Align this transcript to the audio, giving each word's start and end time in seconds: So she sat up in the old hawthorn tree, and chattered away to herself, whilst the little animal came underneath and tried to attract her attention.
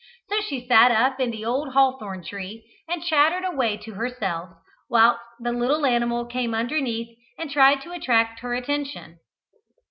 So 0.31 0.41
she 0.41 0.65
sat 0.67 0.89
up 0.89 1.19
in 1.19 1.29
the 1.29 1.45
old 1.45 1.73
hawthorn 1.73 2.23
tree, 2.23 2.63
and 2.89 3.03
chattered 3.05 3.43
away 3.45 3.77
to 3.77 3.93
herself, 3.93 4.49
whilst 4.89 5.19
the 5.39 5.51
little 5.51 5.85
animal 5.85 6.25
came 6.25 6.55
underneath 6.55 7.15
and 7.37 7.51
tried 7.51 7.81
to 7.83 7.91
attract 7.91 8.39
her 8.39 8.55
attention. 8.55 9.19